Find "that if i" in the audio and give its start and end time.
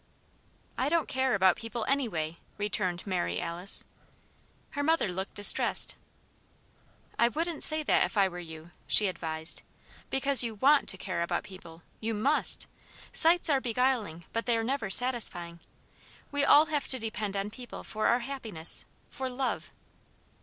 7.83-8.27